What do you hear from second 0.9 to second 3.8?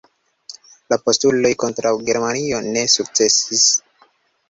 La postuloj kontraŭ Germanio ne sukcesis.